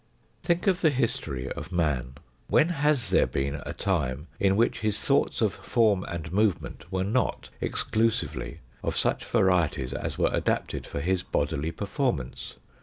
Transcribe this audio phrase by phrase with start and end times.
[0.41, 2.15] Think of the history of man.
[2.47, 7.03] When has there been a time, in which his thoughts of form and movement were
[7.03, 12.55] not exclusively of such varieties as were adapted for his bodily performance